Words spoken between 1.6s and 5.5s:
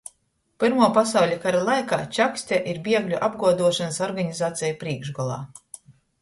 laikā Čakste ir biegļu apguoduošonys organizaceju prīškgolā,